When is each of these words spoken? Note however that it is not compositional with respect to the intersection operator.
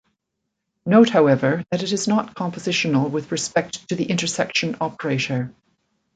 Note 0.83 1.09
however 1.09 1.63
that 1.69 1.83
it 1.83 1.91
is 1.91 2.07
not 2.07 2.33
compositional 2.33 3.11
with 3.11 3.31
respect 3.31 3.87
to 3.87 3.95
the 3.95 4.05
intersection 4.05 4.75
operator. 4.81 5.53